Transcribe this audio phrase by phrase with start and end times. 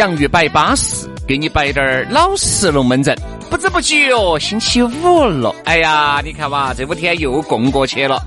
[0.00, 3.14] 洋芋摆巴适，给你摆点儿老实龙门阵。
[3.50, 5.54] 不知不觉哦，星期五了。
[5.66, 8.22] 哎呀，你看嘛，这五天又供过去了。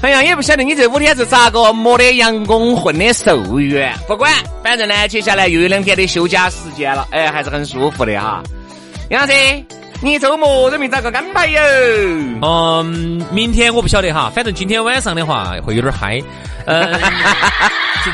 [0.00, 3.94] 哎呀，也不晓得你这五天是咋个磨的洋工，混的寿元。
[4.06, 4.32] 不管，
[4.64, 7.06] 反正呢，接下来又有两天的休假时间了。
[7.10, 8.42] 哎，还是很舒服的哈。
[9.10, 9.34] 杨老师，
[10.00, 11.60] 你周末准备咋个安排哟？
[12.40, 16.22] 嗯，明天我不晓得哈，反正今天晚上的话会有点嗨。
[16.64, 16.90] 嗯，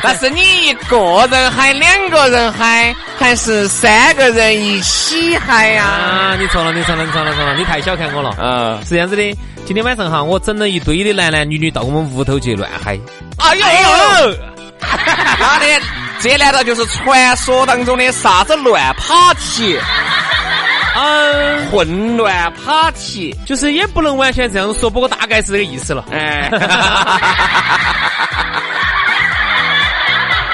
[0.03, 5.83] 那是你一个人嗨，两个人嗨，还是三个人一起嗨呀？
[5.85, 8.31] 啊，你错了，你错了，你错了，错了，你太小看我了。
[8.39, 12.99] 嗯，是这样子的，今天晚上哈，我整了一堆的男男女女到我们屋头去乱嗨。
[13.37, 13.65] 哎呦，
[15.39, 15.65] 妈的，
[16.21, 19.79] 这难道就是传说当中的啥子乱 party？
[20.97, 26.05] 嗯，混乱 party，就是也不能完全这样说，不过大概是这个意思了。
[26.09, 26.49] 哎，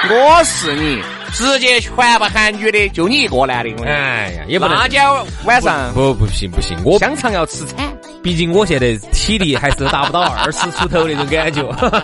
[0.09, 1.01] 我是你，
[1.31, 3.85] 直接全部喊女的，就你一个男的。
[3.85, 5.13] 哎呀，也不能那家
[5.45, 7.87] 晚上不不行不行，我香肠要吃惨。
[8.23, 11.61] 毕竟我现在体力还是达不到二十出头那种感觉。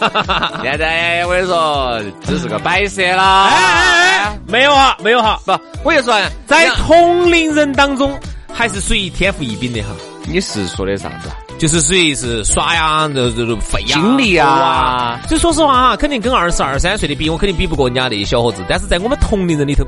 [0.63, 3.45] 现在我跟你说，只是个摆设啦。
[3.45, 5.51] 哎哎哎，没有哈，没有哈，不，
[5.83, 6.15] 我就说
[6.45, 8.17] 在同龄人当中
[8.51, 9.89] 还是属于天赋异禀的哈。
[10.25, 11.29] 你是说的啥子？
[11.57, 15.19] 就是属于是耍呀，这这这费呀，精力啊。
[15.29, 18.63] 就说实话哈，肯定跟二十二三岁的比，我肯定比不过人家那些小伙子。
[18.69, 19.83] 但是在我们同龄人里头，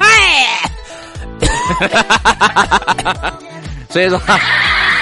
[0.00, 0.58] 哎
[3.88, 4.20] 所以说，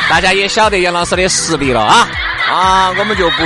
[0.09, 2.09] 大家也晓得杨老师的实力了啊
[2.51, 3.43] 啊，我们就不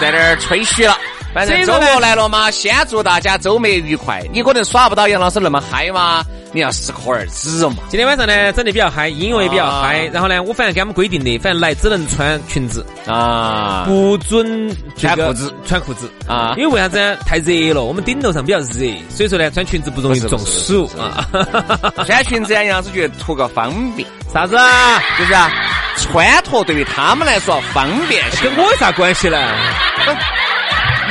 [0.00, 0.96] 在这儿吹嘘了。
[1.34, 4.22] 反正周末来了嘛，先祝大家周末愉快。
[4.32, 7.74] 你可能耍不到杨老师那么嗨嘛，你要适可而止嘛。
[7.88, 10.08] 今天晚上呢，整的比较嗨，音乐也比较嗨。
[10.12, 16.54] 然后呢，我反正给他们规定的，反正来只能穿裙子啊，不准穿裤子，穿裤子啊。
[16.56, 17.18] 因为为啥子？
[17.26, 21.28] 太热了，我们顶楼上比较热，所以说呢，穿裙子不容易中暑啊。
[22.06, 24.08] 穿裙子呀，杨老师觉得图个方便。
[24.32, 25.02] 啥子啊？
[25.18, 25.50] 就是啊，
[25.96, 29.36] 穿脱对于他们来说方便性，跟我有啥关系呢？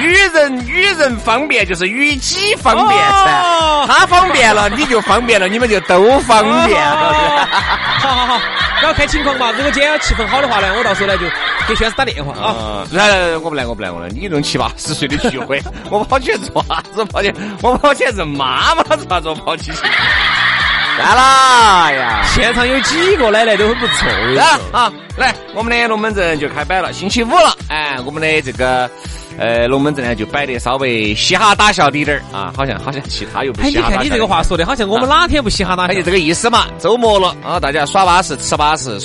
[0.04, 7.48] 与人与人方便就是与己方便噻，他方便了你就方便了，你们就都方便 了。
[8.00, 8.42] 好好好，
[8.82, 9.52] 然后看情况嘛。
[9.52, 11.26] 如果今天要气氛好的话呢，我到时候呢就
[11.68, 12.86] 给轩子打电话啊。
[12.92, 17.06] 来来来，我不来我不来我来，你这种七八十岁的聚会， 我跑去做啥子？
[17.06, 19.30] 跑去我跑去认妈妈做啥子？
[19.30, 19.72] 我跑去。
[19.72, 24.08] 算了呀，现场有几个奶奶都很不错。
[24.36, 28.90] 来啊，来，我们的龙门阵就开摆了，星期五了，哎，我们的这个。
[29.38, 33.90] 呃，龙门阵呢就摆得稍微嘻哈打笑滴点儿啊，好像好像其他又不嘻哈。
[33.90, 35.94] 你看你这个话说的，好像我们哪天不嘻哈打笑？
[35.94, 36.68] 就这个意思嘛。
[36.80, 39.00] 周末了啊，大家耍巴适，吃巴适，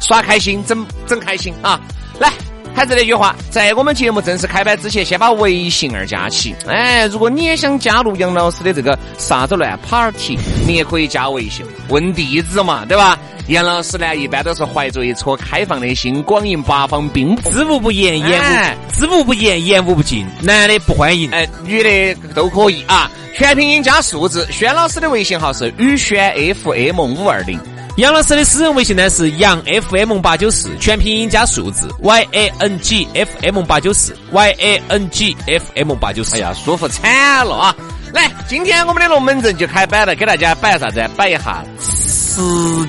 [0.00, 1.80] 耍开心，整整开心啊！
[2.18, 2.32] 来，
[2.74, 6.54] 还是那句话，在我们节目正式开拍之前，先把微信二加起。
[6.66, 13.18] 哎，如果你也想加入杨老师的这个啥子乱 party，你也可以加微信，问地址嘛，对吧？
[13.48, 20.26] 杨老师呢，一般都是怀着一颗开放的心，广迎八方宾朋，知无不言，言无知无不言，言无不尽。
[20.42, 23.10] 男的不欢迎，哎，女的都可以啊。
[23.34, 27.58] 全拼音加数字，轩老师的微信号是宇轩 FM 五二零，
[27.96, 35.94] 杨老师的私人微信呢是杨 FM 八九四，全拼音加数字 Y A N G F M 八九四 Y A N G F M
[35.94, 36.36] 八九四。
[36.36, 37.76] 哎呀，舒服惨了啊！
[38.12, 41.02] 来，今天我们的龙门阵就开摆了，给大家摆啥子？
[41.16, 42.42] 摆一下持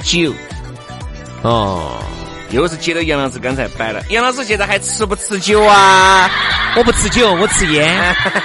[0.03, 0.33] 久。
[1.41, 2.03] 哦，
[2.51, 4.01] 又是接到杨老师刚才摆了。
[4.09, 6.29] 杨老师现在还吃不吃酒啊？
[6.75, 7.89] 我不吃酒，我吃烟。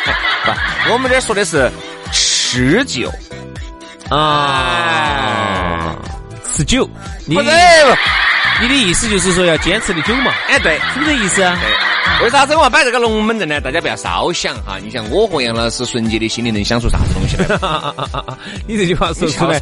[0.87, 1.71] 不，我们这说的是
[2.13, 3.11] 吃酒
[4.11, 5.97] 啊，
[6.53, 6.89] 吃酒。
[7.27, 7.51] 你不是，
[8.61, 10.33] 你的意思就是说要坚持的久嘛？
[10.49, 11.59] 哎，对，是不是这意思啊？
[11.61, 11.71] 对。
[12.23, 13.61] 为啥子我要摆这个龙门阵呢？
[13.61, 14.79] 大家不要少想哈。
[14.81, 17.47] 你像我和杨老师纯洁的心里能想出啥子东西来？
[18.69, 19.61] 你这句话说出来，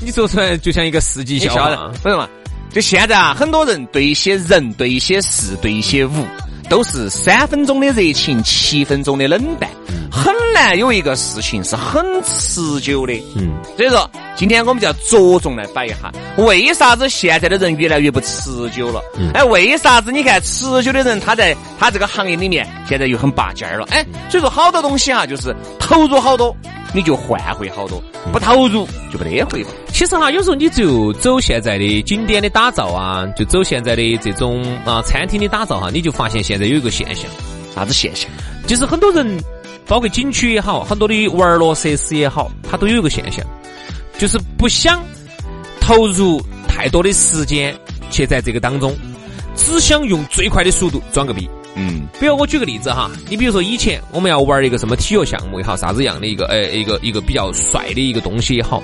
[0.00, 1.70] 你说出来就像一个世纪笑话，
[2.04, 2.28] 为什么？
[2.74, 6.26] 就现在啊，很多人对一些人、对一些事、对一些物。
[6.68, 9.70] 都是三分钟的热情，七分钟的冷淡，
[10.14, 13.12] 很难有一个事情是很持久的。
[13.34, 19.00] 嗯，所以说今天我们就要着重来摆一下，为啥子现在的人越来越不持久了？
[19.34, 23.86] 哎，为啥子你看持久的人他在他这个行业里面现在又很拔尖儿了？
[23.90, 26.56] 哎，所以说好多东西哈，就是投入好多。
[26.96, 28.00] 你就换回好多，
[28.32, 29.70] 不投入就没得回报。
[29.92, 37.28] 其实哈，有时候你就走现在的景点的打造啊，就走现在的这种啊餐厅的打造哈，你就发现现在有一个现象，
[37.74, 38.30] 啥子现象？
[38.68, 39.26] 就是很多人，
[39.86, 43.44] 包括景区也好，很多的玩乐设施也好，它都有一个现象，
[44.18, 45.02] 就是不想
[45.80, 47.74] 投入太多的时间
[48.10, 48.94] 去在这个当中，
[49.54, 51.48] 只想用最快的速度装个逼。
[51.76, 58.80] 嗯，比如我举个例子哈，你比如说以前我们要玩一个什么体育项目也好，啥子样的一个呃一个一个比较帅的一个东西也好，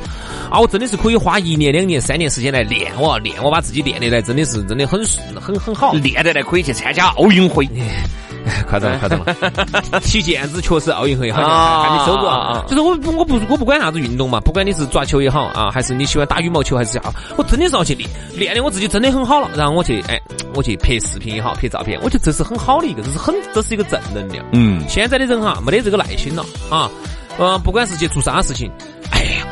[0.50, 5.00] 啊，我真的是可以花一年、两年、三年时间来练，我要练，我把自己练的来，真的是真的很
[5.41, 7.64] 很很好，练得来可以去参加奥运会。
[8.69, 10.00] 夸张了，夸张了！
[10.02, 12.64] 踢毽子确实奥运会好像还没收过啊。
[12.69, 17.00] 就是我我不我不管啥子运动嘛，不管你是抓球也好啊，还是你喜欢打羽毛球还是啥，
[17.37, 19.50] 我真的是要去练，练的我自己真的很好了。
[19.56, 20.20] 然后我去哎，
[20.55, 24.44] 我去拍视频也好，拍照片，我觉得这是很好的一个，这是很这是一个正能量。
[24.52, 26.91] 嗯，现在的人哈没得这个耐心了啊，
[27.38, 28.70] 嗯，不管是去做啥事情，
[29.12, 29.47] 哎呀，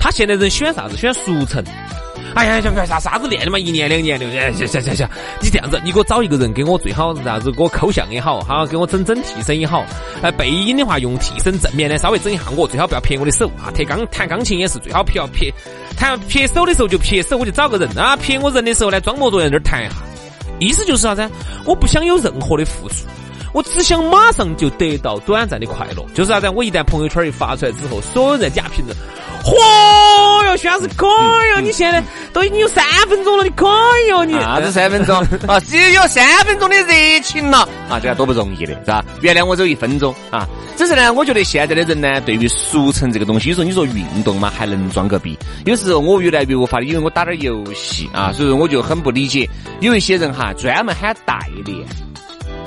[0.00, 0.96] 他现在人喜欢啥子？
[0.96, 1.62] 喜欢速成。
[2.36, 5.08] 哎呀，想啥啥子练的嘛，一年两年的，行行行行，
[5.40, 9.86] 你这样子，你给我找一个人给我最好啥子，给我抠像也好，好给我整整替身也好。
[10.20, 13.72] 哎，背影的话用替身正面的稍微整一下，我最好不要撇我的手啊。
[13.74, 15.50] 弹钢弹钢琴也是最好不要撇，
[15.96, 18.14] 弹撇手的时候就撇手，我就找个人啊。
[18.16, 19.96] 撇我人的时候呢，装模作样在那儿弹一下。
[20.58, 21.26] 意思就是啥子？
[21.64, 23.06] 我不想有任何的付出，
[23.54, 26.04] 我只想马上就得到短暂的快乐。
[26.12, 26.50] 就是啥子？
[26.50, 28.94] 我一旦朋友圈一发出来之后，所有人在假评论。
[29.42, 31.60] 嚯哟，徐老师可以哟！
[31.60, 32.02] 你现在
[32.32, 33.66] 都已经有三分钟了，你可
[34.04, 34.24] 以哟！
[34.24, 35.16] 你啥子三分钟
[35.46, 35.60] 啊？
[35.60, 37.98] 只有三分钟的热情了啊！
[38.00, 39.04] 这个多不容易的，是吧？
[39.20, 40.46] 原来我只有一分钟啊！
[40.76, 45.36] 只是呢，我觉得现在的人呢，对于速成这个东西，有时候你说运动嘛，还能装个逼。
[45.64, 49.48] 有时候我越来越无法的，因为我打点游戏啊，所以说我就很不理解，
[49.80, 52.05] 有一些人哈，专门喊代练。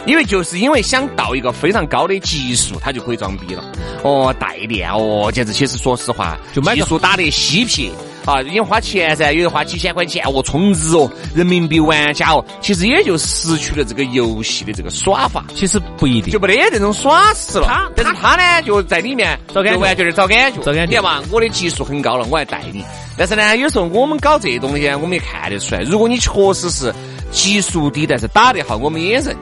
[0.06, 3.64] 因为就是因为想到一个非常高的级数，他就可以装逼了。
[4.04, 7.92] 哦，代练哦，简直其实说实话，就技术打得稀撇
[8.26, 15.44] 啊，因为花钱噻，有人花几千块钱哦，充值哦，人民币玩家哦，其实也就失去了这个游戏的这个耍法。
[15.54, 17.68] 其实不一定，就没得这种耍事了。
[17.68, 20.86] 他，但是他呢，就在里面找感觉，完全是找感觉，找感觉。
[20.86, 22.84] 你看嘛，我的技术很高了，我还带你。
[23.18, 26.94] 但是呢，有时候我们搞这东西，我们也看得出来，如果你确实是
[27.32, 29.36] 技术低，但是打得好，我们也认。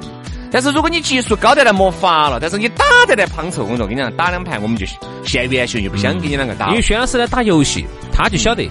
[0.52, 4.86] 但是如果你技术高得来没法了，但是你打得来胖臭，我说跟你讲，打两盘我们就
[5.26, 6.70] 现原形就不想跟你两个打。
[6.70, 8.64] 因为薛老师呢打游戏，他就晓得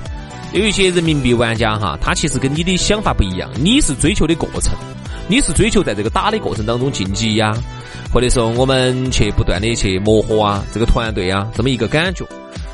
[0.52, 4.72] 有一些人民币玩家哈，他其实跟你的想法不一样，你是追求的过程，
[5.28, 7.54] 你是追求在这个打的过程当中晋级呀，
[8.12, 12.24] 或者说我们去不断的去磨合啊，这个团队啊，这么一个感觉。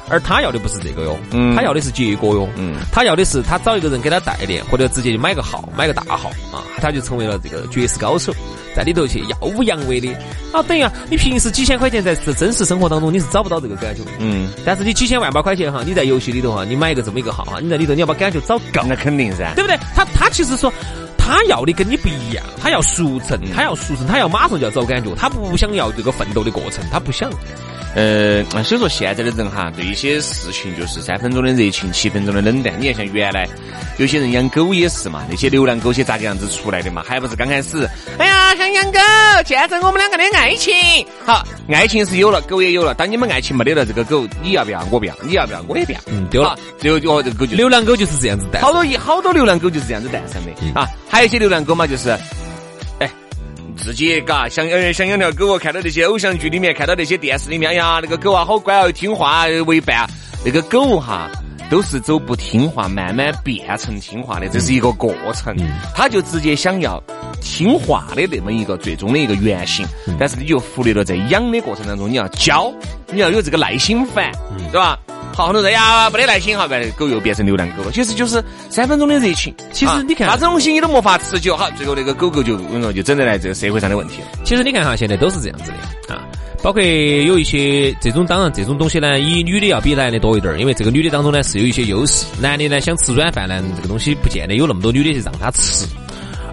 [0.08, 1.18] 而他要的不是这个哟，
[1.54, 2.76] 他要的是结果哟，嗯。
[2.92, 8.34] 他要的是他找一个人给他代练，或者直接就买个号，买个大号啊，他就成为了这个绝世高手，
[8.76, 10.08] 在里头去耀武扬威的。
[10.52, 19.78] 啊，等于啊，你平时几千块钱在真实生活当中你是找不到这个感觉，嗯，但是你几千万把块钱哈，你在游戏里头哈，你买一个这么一个号哈，你在里头你要把感觉找够，那肯定噻，对不对？
[19.94, 20.70] 他他其实说
[21.16, 27.30] 他要的跟你不一样，他要速成，他要速成，他要马上就要找感觉，他不想要这个奋斗的过程，他不想。
[27.94, 32.72] 呃，所以说现在的人哈，对一些事情就是三分钟的热情，七分钟的冷淡。
[32.80, 33.46] 你看，像原来
[33.98, 37.02] 有些人养狗也是嘛，那些流浪狗些咋个样子出来的嘛？
[37.06, 37.86] 还不是刚开始，
[38.18, 38.98] 哎呀，想养狗，
[39.44, 40.74] 见证我们两个的爱情。
[41.26, 42.94] 好，爱情是有了，狗也有了。
[42.94, 44.82] 当你们爱情没得了，这个狗你要不要？
[44.90, 45.62] 我不要，你要不要？
[45.68, 46.00] 我也不要。
[46.06, 46.56] 嗯，丢了。
[46.78, 48.62] 最后哦，这个狗就流浪狗就是这样子诞。
[48.62, 50.88] 好多一好多流浪狗就是这样子诞生的啊。
[51.08, 52.16] 还有一些流浪狗嘛，就是。
[53.84, 60.08] 自己嘎想呃想养条狗哦，看到那些偶像剧里面，看到那些电视里面呀，那个狗啊好乖哦，听话为伴。
[60.44, 61.28] 那个狗哈
[61.68, 65.56] 都是走不听话，慢慢变成听话的，这是一个过程。
[65.94, 67.02] 他就直接想要
[67.40, 69.86] 听话的那么一个最终的一个原型，
[70.18, 72.72] 但是你就忽略了在养的过程当中，你要教，
[73.12, 74.32] 你要有这个耐心烦，
[74.70, 74.98] 对吧？
[75.34, 77.90] 好多人呀，没得耐心哈，把狗又变成流浪狗了。
[77.92, 79.54] 其实就是三分钟的热情。
[79.72, 81.56] 其实你看，啥子东西你都没法持久。
[81.56, 84.26] 好，最后那个狗狗就，我说就整得来这个社会上的问题了。
[84.44, 85.72] 其实你看哈，现在都是这样子
[86.08, 86.22] 的啊。
[86.62, 92.24] 包括有一些这种，当然这种东西呢，以女的要比男的多一点儿，因为这个女的当中呢是有一些优势。
[92.40, 95.86] 男的呢想吃软饭呢，这个东西不见得有那么多女的去让他吃，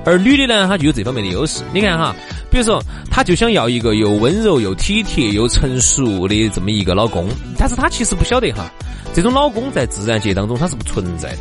[0.06, 1.62] 而女的呢，她就有这方面的优势。
[1.72, 2.16] 你看哈，
[2.52, 7.28] 比如说，她就想要一个又温柔又体贴又成熟的这么一个老公，
[7.58, 8.72] 但是她其实不晓得哈，
[9.14, 11.38] 这种老公在自然界当中他是不存在的。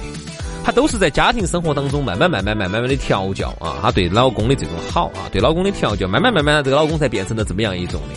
[0.65, 8.15] 她都是在家庭生活当中慢慢慢慢慢慢慢的调教啊，她对老公的这种好啊，对老公的调教，慢慢慢慢这个老公才变成了这么样一种的，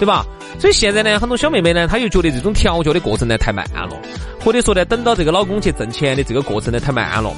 [0.00, 0.26] 对吧？
[0.58, 3.96] 所以现在呢，很多小妹妹呢，她又觉得这种调教的过程呢太慢了，
[4.44, 7.32] 或者说呢，等到这个老公去挣钱的这个过程呢太慢了，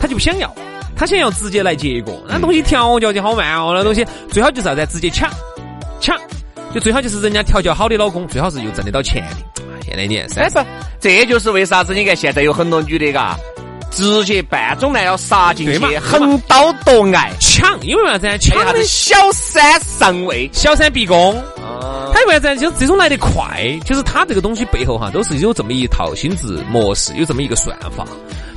[0.00, 0.52] 她就不想要，
[1.00, 5.30] 她想要直接来结果，那东西调教就好慢哦，那东西最好就是啥子，直接抢
[5.98, 6.14] 抢，
[6.74, 9.62] 就最好就是人家调教好的老公，最好是又挣得到钱的。
[9.82, 10.58] 现在你但是
[11.00, 11.94] 这就是为啥子？
[11.94, 13.34] 你看现在有很多女的，嘎。
[13.90, 18.38] 直接半种男要杀进去，横刀夺爱抢，因为啥子？
[18.38, 21.42] 抢的小三上位，小三逼宫。
[22.12, 22.56] 他为啥子？
[22.56, 28.06] 就这种来得快，就是他这个东西背后哈，都是有这么一套心智模式，有这么一个算法，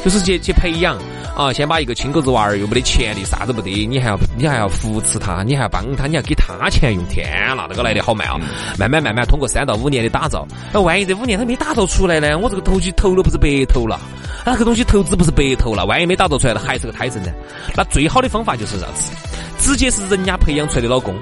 [0.03, 0.97] 就是去去培养
[1.35, 1.53] 啊。
[1.53, 7.03] 先把一个亲狗子娃儿又没得潜力，啥子不得，你还要你还要扶持他，你还要帮他，你要给他钱用。
[7.05, 8.39] 天呐，那个来得好慢啊！
[8.77, 12.37] 慢慢慢慢通过三到五年的打造，那万一这五年他没打造出来呢？
[12.37, 13.99] 我这个投机投了不是白投了？
[14.45, 17.31] 那个东西投资不是白投了，万一没打造出来了，还是个胎神呢？
[17.75, 19.11] 那最好的方法就是啥子？
[19.59, 21.15] 直接是人家培养出来的老公，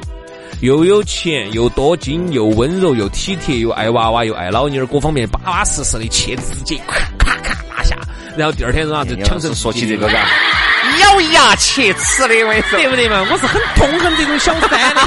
[0.62, 7.96] 又有钱，又多金，又温柔，又体贴，又爱娃娃，又爱老妞儿，各方面巴巴适适的，切直接咔咔咔拿下。
[8.38, 9.16] 然后第二天是啥就？
[9.24, 10.20] 抢着说起这个，嘎，
[11.00, 13.26] 咬牙切齿的，我对不对嘛？
[13.32, 15.02] 我是很痛恨这种小三的，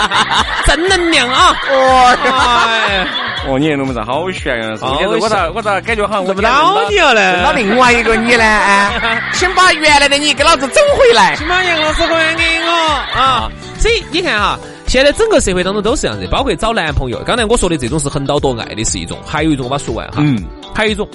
[0.64, 1.54] 正能量啊！
[1.70, 3.06] 哦。
[3.48, 4.78] 哦，你龙门阵好悬啊！
[5.20, 7.42] 我咋我咋感觉好像我不到你了呢？
[7.44, 8.42] 那另外一个你呢？
[8.42, 11.36] 哎，请把原来的你给老子整回来！
[11.36, 12.70] 请把杨老师还给我
[13.14, 13.48] 啊！
[13.78, 17.20] 所以你看哈，现在整个社会当中都是这样子，包括找男朋友。
[17.26, 20.18] 刚才我说的这种是横刀夺爱的是一种，还有一种我把它说完哈。
[20.18, 20.42] 嗯。
[20.74, 21.08] 还有一种，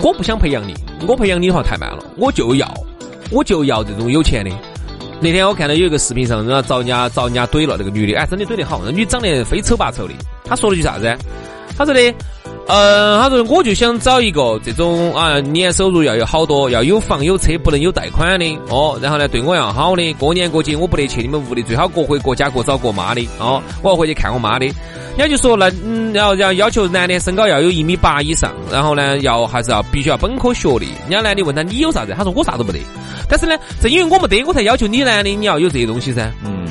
[0.00, 0.74] 我不想培养你，
[1.06, 2.72] 我培养你的话太慢了，我就要，
[3.30, 4.50] 我就要这种有钱的。
[5.20, 10.14] 那天我看到有一个视频上，人家找人家找人家怼了，那个女的，哎，真的怼得好，那女长得非丑八丑的。
[10.44, 11.16] 她说了句啥子？
[11.76, 12.14] 她说的，
[12.66, 18.98] 嗯，他说我就想找一个这种啊，年收入要有好多，要有房有车，不能有贷款的哦。
[19.02, 23.62] 然后呢，对我要好的，过年过节我不得去你们屋里，最好各回各家各找各妈的哦。
[23.82, 24.64] 我要回去看我妈的。
[25.16, 30.86] 人家就说，那嗯，要要要求男的身高要有一米八以上，然后呢，要还是要必须要本科学历。
[31.02, 32.14] 人家男的问他你有啥子？
[32.16, 32.78] 他说我啥都不得。
[33.28, 36.32] 但是呢，正因为我没得，我才要求你男的你要有这些东西噻。
[36.44, 36.63] 嗯，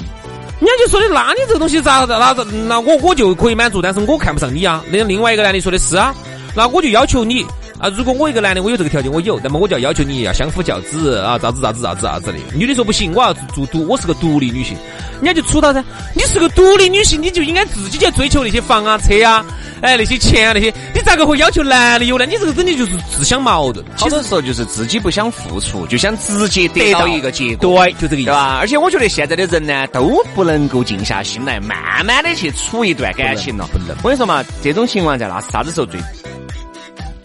[0.64, 4.82] 人家就说的，那你这个东西咋咋咋那我我就可以满足，但是我看不上你啊。
[4.90, 6.16] 那另外一个男的说的是啊，
[6.56, 7.46] 那我就要求你
[7.84, 12.38] 啊，如果我一个男的我有这个条件我有，那么我就要要求你要相夫教子啊，咋子咋子咋子咋子的。
[12.56, 14.78] 女的说不行，我要做独，我是个独立女性。
[15.22, 15.84] 人家就出道噻，
[16.16, 19.46] 你是个独立女性，你就应该自己去追求那些房啊车啊。
[19.82, 22.26] 哎，那些钱啊，那些，你咋个会要求男的有呢？
[22.26, 23.86] 你这个真的就是自相矛盾。
[23.98, 27.84] 好多时候就是自己不想付出，就想直接得到一个结果。
[27.84, 28.32] 对，就这个意思。
[28.32, 28.60] 吧？
[28.62, 33.68] 而且我觉得现在的人呢，都不能够静下心来，慢慢的去处一段感情了。
[33.74, 33.90] 不能。
[34.04, 36.00] 我跟你说嘛，这种情况在那是啥子时候最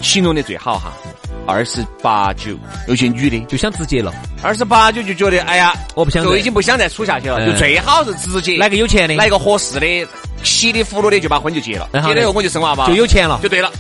[0.01, 0.93] 形容的最好哈？
[1.47, 4.13] 二十八九，有些女的就想直接了。
[4.43, 10.09] 二十八九就觉得，哎呀，我不想，就已经不想再处下去了，就最好是直接来个有钱的，来个合适的。
[10.45, 13.73] 稀里糊涂的就把婚就结了，结了以后我就生娃娃，就有钱了，就对了。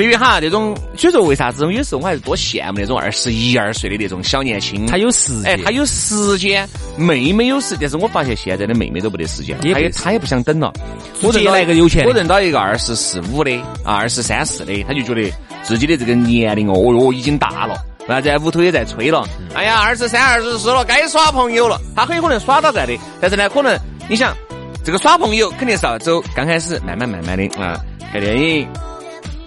[0.00, 6.66] 对于哈这种，所以说为啥子有时候我还是多羡慕那种二十一二岁的那种小年轻，他有时间，哎，他有时间，
[6.96, 10.72] 妹妹有时，但是我发现现在的妹妹都没得时间，他也他也不想等了。
[11.20, 13.54] 我认到一个有钱，我认到一个二十四五的
[13.84, 15.30] 啊，二十三四的，他就觉得
[15.62, 17.74] 自己的这个年龄哦哟已经大了，
[18.08, 19.28] 那在屋头也在催了。
[19.52, 21.78] 哎呀，二十三二十四了，该耍朋友了。
[21.94, 23.78] 他很有可能耍到在的，但是呢，可能
[24.08, 24.34] 你想。
[24.82, 27.78] 这个耍朋友肯定是要走，刚开始慢慢慢慢的啊，
[28.10, 28.66] 看电影、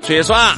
[0.04, 0.54] 出去耍、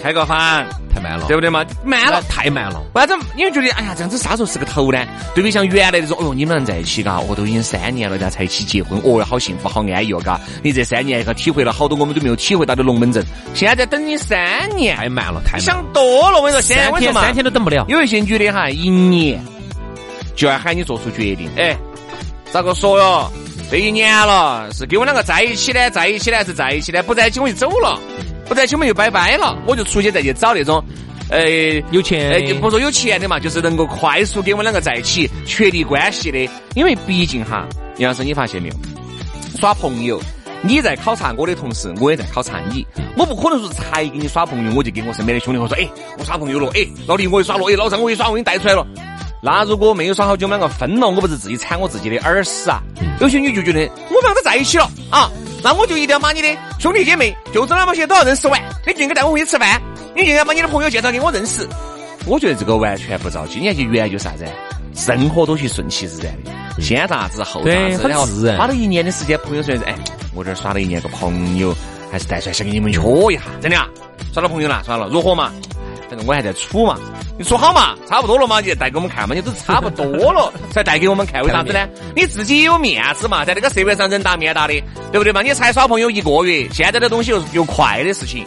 [0.00, 1.64] 开个房，太慢了，对不对嘛？
[1.84, 2.80] 慢了，太慢了。
[2.94, 3.14] 为啥子？
[3.36, 5.04] 因为觉得哎呀，这样子啥时候是个头呢？
[5.34, 10.40] 对比像原来那种，哦哟，你们在一起嘎，我都已经三年了，然后才一起结婚，哦哟，好幸福，好安逸哦，嘎。
[10.62, 13.24] 你这三年可体会了好多我们都没有体会到的龙门阵。
[13.52, 16.38] 现在等你三年，太慢了，太慢想多了。
[16.38, 17.84] 我跟你说，三天三天都等不了。
[17.88, 19.44] 有一些女的哈，一年
[20.36, 21.50] 就要喊你做出决定。
[21.56, 21.76] 哎，
[22.52, 23.28] 咋个说哟？
[23.68, 27.02] 这一年了，是跟我两个在一起呢，在一起呢，还是在一起呢？
[27.02, 27.98] 不在一起我就走了，
[28.48, 29.56] 不在一起我们就拜拜了。
[29.66, 30.82] 我就出去再去找那种，
[31.30, 31.48] 呃，
[31.90, 36.38] 有钱，呃，不说有钱的嘛，就是能够快速跟我们两个在一起确立关系的。
[36.74, 37.66] 因为毕竟哈，
[37.98, 38.74] 杨老师，你发现没有？
[39.58, 40.20] 耍朋友，
[40.62, 42.86] 你在考察我的同时，我也在考察你。
[43.16, 45.88] 我不可能说才跟你耍朋友，我就跟我身边的兄弟伙说，哎，
[46.18, 48.86] 我耍朋友了，哎，老李我也耍了，哎，老张我也耍，我给你带出来了。
[49.42, 52.82] 那如果没有耍好久，我们两个分了，我不是自己铲我自己的耳屎啊？
[53.20, 55.30] 有些女就觉得我们两个在一起了啊，
[55.66, 59.82] 那我就一定要把你的兄弟姐妹、舅子那么些都要认识完，你就应该带我回去吃饭，
[60.14, 61.68] 你就应该把你的朋友介绍给我认识。
[62.24, 64.46] 我觉得这个完全不着急，你看，就原来就是啥子？
[64.94, 67.70] 生活都是顺其自然的，先咋子后咋
[68.26, 69.94] 子，然后花了一年的时间，朋友说是哎，
[70.36, 71.74] 我这儿耍了一年个朋友，
[72.12, 73.00] 还是带出来想给你们约
[73.32, 73.88] 一下，真的啊，
[74.32, 75.52] 耍了朋友了，耍了如何嘛？
[76.08, 76.96] 反正我还在处嘛，
[77.38, 81.86] 你说好嘛，差不多了嘛，你带给我们看嘛，你都差不多了才带给我们看，为啥子呢？
[82.14, 84.74] 你自己也有面子嘛，在这个社会上人大面大的，
[85.12, 85.42] 对不对嘛？
[85.42, 88.44] 你才耍朋友一个月，现在的东西又又快的事情。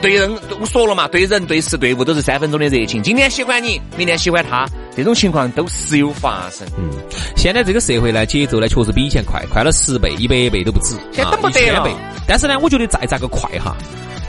[0.00, 3.00] 对人，我说了嘛，对人、对事、对物都是三分钟的热情。
[3.00, 6.66] 今天喜欢你，明天喜欢他，这种情况都时有发生。
[6.76, 6.90] 嗯，
[7.36, 10.96] 现在这个社会呢，节奏呢确实比以前快，快了十倍、一百倍都不止。
[11.12, 11.86] 现在等不得了。
[12.26, 13.76] 但是呢，我觉得再咋个快哈，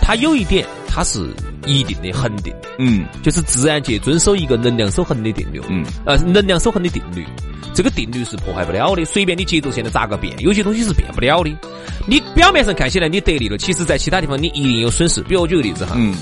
[0.03, 1.25] 它有一点，它是
[1.65, 2.53] 一定的、恒定。
[2.77, 5.61] 嗯，就是自然界遵守一个能量守恒的定律。
[5.69, 7.25] 嗯，呃，能量守恒的定律。
[7.73, 11.49] 这个定律是破坏不了的，随便你节奏现在咋个变，有些东西是变不了的。
[12.05, 15.21] 你表面上看起来你得利了，其实在其他地方你一定有损失。
[15.21, 16.13] 比如我举个例子哈，嗯，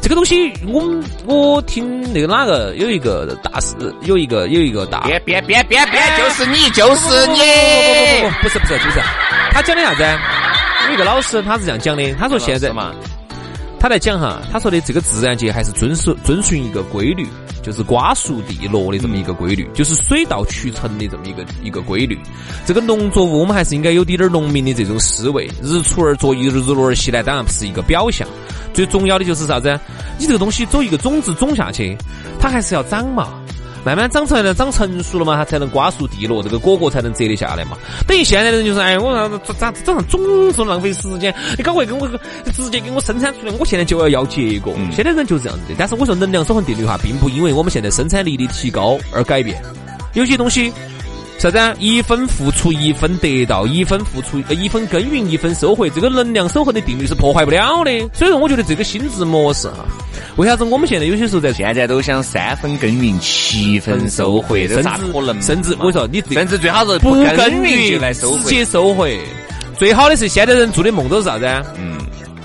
[0.00, 7.38] 这个东西我们我听那个哪个有一个大师，有一个有一个大，别别别别别，就是你就是你，
[8.22, 9.00] 不不不不不是不是就是
[9.52, 10.02] 他讲的啥子？
[10.88, 12.92] 有一个老师他是这样讲的，他说现在嘛，
[13.78, 17.26] 他在讲哈，他说的这个自然界还是遵守遵循一个规律。
[17.62, 22.18] 就是瓜熟蒂落的这么一个规律，就是水到渠成的这么一个一个规律。
[22.64, 25.46] 这个农作物，我们还是应该有点点农民的这种思维。
[25.62, 28.26] 日出而作，日日落而息呢，当然不是一个表象。
[28.72, 29.78] 最重要的就是啥子？
[30.18, 31.94] 你这个东西走一个种子种下去，
[32.40, 33.39] 它还是要长嘛。
[33.84, 37.76] 慢慢长出来了，长成熟了嘛，它才能瓜熟蒂落，这个果果才能摘得下来嘛。
[38.06, 41.34] 等于现在的人就是，哎，我咋咋长上总是浪费时间？
[41.56, 42.08] 你赶快给我
[42.52, 44.74] 直接给我生产出来，我现在就要要结果。
[44.94, 45.74] 现在人就是这样子的。
[45.78, 49.62] 但是我说能量守恒定律哈，并不因为我们现在生产力的提高而改变。
[50.12, 50.72] 有些东西
[51.40, 51.58] 啥子？
[51.78, 57.90] 一分付出一分得到，一分付出一分耕耘一分收获，这个能量守恒的定律是破坏不了的。
[58.12, 59.86] 所以说，我觉得这个心智模式哈。
[60.36, 64.54] 为啥子我们现在有些时候在现在都想三分耕耘七分收获？
[64.68, 69.18] 甚至甚至我说你甚至最好是不耕耘就来收直接收回。
[69.78, 71.46] 最好的是现在人做的梦都是啥子？
[71.78, 71.96] 嗯，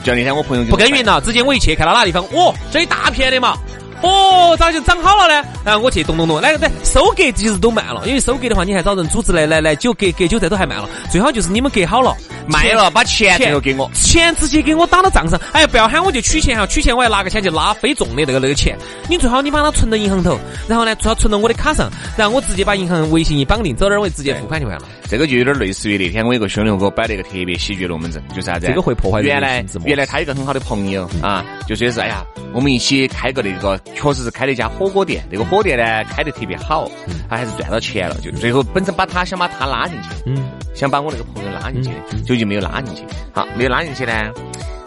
[0.06, 3.58] 就那天我朋友不耕耘了，直接我一去看到哪地方，哦，这一大片的嘛。
[4.02, 5.48] 哦，咋就长好了呢？
[5.64, 10.88] 然后我去咚咚咚，那个在收割其实都慢了，因为收割的话，你还找人组织来来来，就割割韭菜都还慢了。
[11.10, 12.16] 最好就是你们割好了，
[12.48, 15.40] 卖了把钱最后给我，钱直接给我打到账上。
[15.54, 18.78] 哎，不要喊我去取钱哈，取钱我还拿个钱去拉非重的那个那个钱。
[19.10, 24.84] 你最好你把它存到银行头，然后呢，最好存到我的卡上，然后我直接把银行微信一绑定，走哪儿我直接付款就完了。
[25.10, 28.66] 这个就有点类似于那天我有个兄弟给我摆了一个特别喜剧龙门阵，就是啥子？
[28.68, 35.24] 这个会破坏原来原来他一个很好的朋友啊，就说是哎呀，我们一起开个那个，确实是开了一家火锅店。
[35.30, 36.90] 那个火店呢开得特别好，
[37.30, 38.16] 他还是赚到钱了。
[38.22, 41.92] 就最后本身把他想把他拉进去，嗯，想把我那个朋友拉进去，
[42.26, 43.04] 就就没有拉进去。
[43.34, 44.14] 好，没有拉进去呢，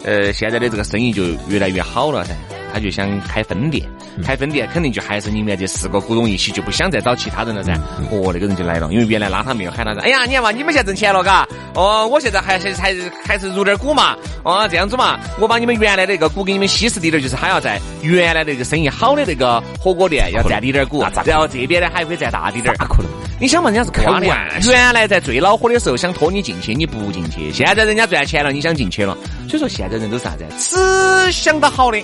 [0.03, 2.35] 呃，现在的这个生意就越来越好了噻。
[2.71, 3.87] 他就想开分店，
[4.23, 7.73] 开分店肯定就还是里面这四个股东一起，就不想再找其他人了噻。
[8.11, 9.93] 哦，那个人就来了，因为原来拉他没有喊他。
[10.01, 11.47] 哎呀，你看嘛，你们现在挣钱了，嘎？
[11.75, 14.15] 哦，我现在还是还是还是入点股嘛。
[14.43, 22.73] 哦，这样子嘛，我把你们原来的那个股给你们稀释滴点，就是他要在原来那个生意好的那个火锅店要占滴点股，然后这边呢还可以占大滴点。
[22.75, 23.11] 咋可能？
[23.41, 24.21] 你想嘛，人家是开玩
[24.61, 24.71] 笑。
[24.71, 27.51] 原来在最恼火的时候想拖你进去，你不进去。
[27.53, 29.17] 现在人家赚钱了，你想进去了。
[29.47, 30.45] 所以说现在人都是啥子？
[30.57, 32.03] 只想到好的，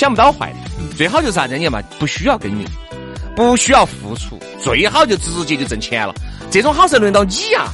[0.00, 0.96] 想不到坏的。
[0.96, 1.58] 最好就是啥子？
[1.58, 2.66] 你嘛，不需要耕耘，
[3.36, 6.14] 不需要付出，最好就直接就挣钱了。
[6.50, 7.68] 这种好事轮到你呀！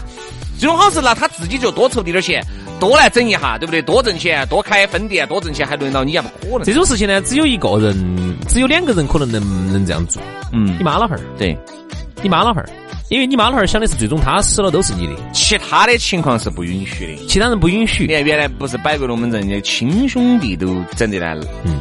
[0.59, 2.45] 这种好事那他自己就多筹点点钱，
[2.81, 3.81] 多来整一下，对不对？
[3.81, 6.25] 多挣钱，多开分店，多挣钱，还轮到你呀？
[6.41, 6.65] 不可能。
[6.65, 10.21] 这种事情呢，只有一个人，只有两个人可能能能这样做。
[10.53, 11.57] 嗯，你妈老汉儿，对，
[12.25, 12.69] 你妈老汉儿。
[13.09, 18.05] 因为你妈老汉儿想的是最终他死了都是你的，其他的情况是不允许的，其他人不允许。
[18.05, 21.81] 你看原来不是摆个龙门阵，家亲兄弟都整的来，嗯，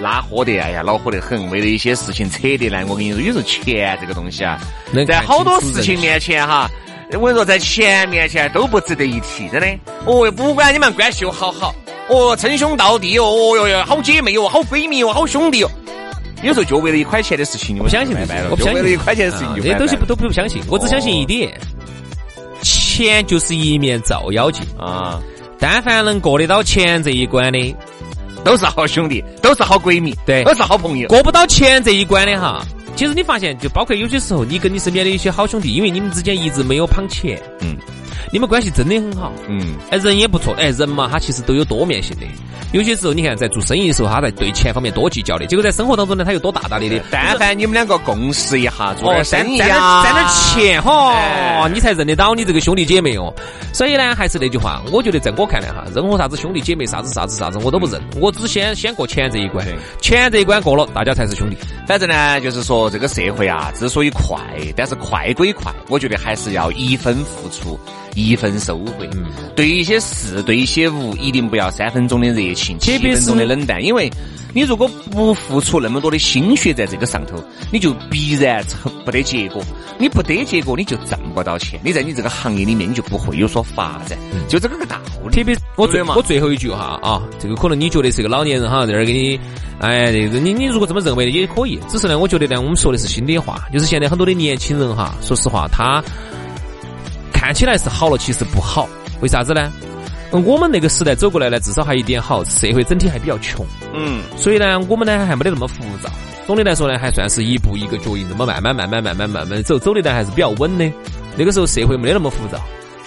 [0.00, 1.50] 拉火的，哎呀，恼火得很。
[1.50, 4.60] 为了一些事情扯得来，我跟你说，有时候钱这个东西啊，
[5.06, 6.70] 在好多事情面前哈，
[7.12, 9.66] 我跟你说，在钱面前都不值得一提，真的。
[10.04, 11.74] 哦，不管你们关系有好好，
[12.08, 15.70] 哦，称兄道弟哦，哦哟哟，好姐妹哦，好闺蜜哦，好兄弟哦。
[16.42, 20.62] 有时候就为了一块钱的事情，我不相信这个，我不相信为了一块钱的事情，这些东西不都不相信。
[20.68, 21.58] 我只相信一点，
[22.60, 25.18] 钱就是一面照妖镜啊！
[25.58, 27.74] 但凡能过得到钱这一关的，
[28.46, 31.08] 都是好兄弟，都是好闺蜜，对，都是好朋友。
[31.08, 37.76] 过不到钱这一关的哈，其实你发现，就包括有些时候，你跟你身边的一些好兄弟，因为你们之间一直没有捧钱，嗯。
[38.32, 42.26] 你们关系真的很好，嗯，哎，人也不错，哎，人嘛，他其实都有多面性的。
[42.72, 47.00] 有些时候，你看在做生意的时候，他在对钱方面多计较的，结果在生活当中呢，他又多大大咧咧。
[47.10, 53.32] 但凡你们两个共识一下，做点生意啊，赚点钱哈，你才认得到你这个兄弟姐妹哦。
[53.72, 59.64] 所以呢，还是那句话，我觉得在我看来哈，任何啥子兄弟姐妹，啥子啥子啥子，我都不认，我只先先过钱这一关，
[60.00, 61.56] 钱这一关过了，大家才是兄弟。
[61.86, 64.38] 反正呢，就是说这个社会啊，之所以快，
[64.76, 67.78] 但是快归快，我觉得还是要一分付出。
[68.16, 69.08] 一分收回，
[69.54, 73.84] 对一些事，对一些物，一定不要三分钟的热情，七分钟的冷淡。
[73.84, 74.10] 因为
[74.54, 77.36] 你如果不付出那么多的心血在这个上头，
[77.70, 79.62] 你就必然成不得结果。
[79.98, 81.78] 你不得结果，你就挣不到钱。
[81.84, 84.18] 你在你这个行业里面，你就不会有所发展。
[84.48, 85.36] 就这个个道理。
[85.36, 89.38] 特别我最我最后一句哈啊，这个可能你觉得是个老年人哈，在这儿给你，
[89.78, 91.78] 哎，这个你你如果这么认为也可以。
[91.88, 96.02] 只是呢，我觉得呢，我们说的是心里话，就是现在很多的年轻人哈，说实话他。
[97.46, 98.88] 看起来是好了，其实不好。
[99.20, 99.72] 为啥子呢？
[100.32, 103.64] 我们那个时代走过来呢，至少还有一点好，社会整体还比较穷。
[103.94, 104.20] 嗯。
[104.36, 106.10] 所以呢，我们呢还没得那么浮躁。
[106.44, 110.90] 总的来说呢，还算是一步一个脚印，这么慢慢慢慢慢慢慢慢走，走的呢还是比较稳的。
[111.36, 112.58] 那个时候社会没得那么浮躁，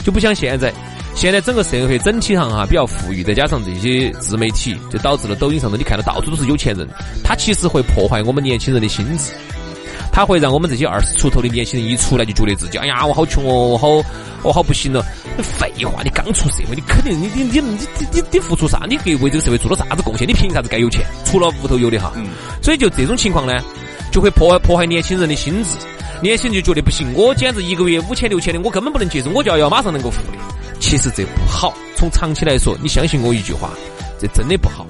[0.06, 0.74] 就不像现在。
[1.16, 6.88] 现在整个社会整体上哈比较富裕，再加上这些自媒体，就导致了抖音上头你看到到处都是有钱人，
[7.26, 9.34] 他其实会破坏我们年轻人的心智。
[10.12, 13.88] 他会让我们这些二十出头的年轻人一出来就觉得自己，哎呀，我好穷哦，我好，
[14.44, 15.04] 我好不行了。
[15.42, 17.78] 废话，你刚出社会，你肯定你你你你
[18.12, 18.86] 你你付出啥？
[18.90, 20.28] 你给为这个社会做了啥子贡献？
[20.28, 21.06] 你凭啥子该有钱？
[21.24, 22.12] 除了屋头有的哈。
[22.62, 23.54] 所以就这种情况呢，
[24.12, 25.78] 就会破坏破坏年轻人的心智。
[26.22, 30.38] 年轻人就觉得不行，我简直一个月五千六千的，我根本不能接受，我就要要马上能够付的。
[30.80, 33.70] 其实这不好，从长期来说，你相信我一句话，
[34.20, 34.86] 这真的不好。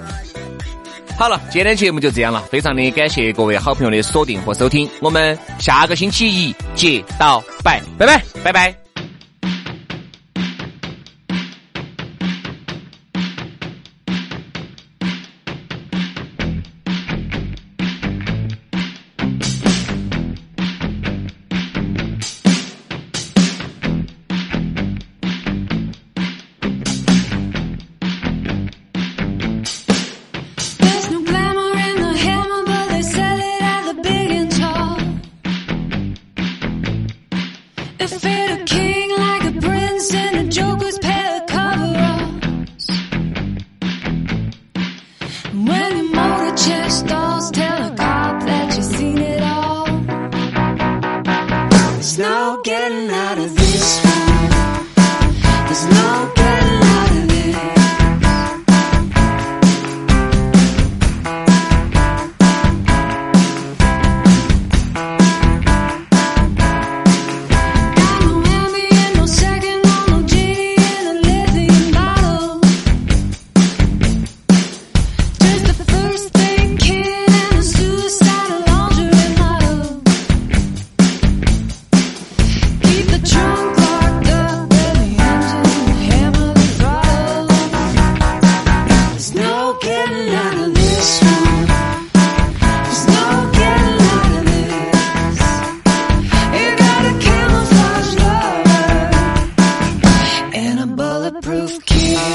[1.19, 8.88] 好了，今天节目就这样了，非常的感谢各位好朋友的锁定和收听，我们下个星期一接到拜，拜拜，拜拜。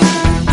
[0.05, 0.44] Bye.